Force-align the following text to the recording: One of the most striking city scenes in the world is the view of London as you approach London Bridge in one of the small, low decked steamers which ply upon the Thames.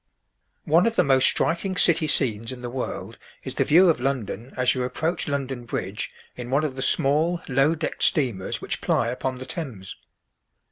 One 0.65 0.87
of 0.87 0.95
the 0.95 1.03
most 1.03 1.25
striking 1.27 1.77
city 1.77 2.07
scenes 2.07 2.51
in 2.51 2.61
the 2.63 2.71
world 2.71 3.19
is 3.43 3.53
the 3.53 3.63
view 3.63 3.87
of 3.87 3.99
London 3.99 4.51
as 4.57 4.73
you 4.73 4.81
approach 4.81 5.27
London 5.27 5.63
Bridge 5.63 6.11
in 6.35 6.49
one 6.49 6.63
of 6.63 6.75
the 6.75 6.81
small, 6.81 7.39
low 7.47 7.75
decked 7.75 8.01
steamers 8.01 8.61
which 8.61 8.81
ply 8.81 9.09
upon 9.09 9.35
the 9.35 9.45
Thames. 9.45 9.95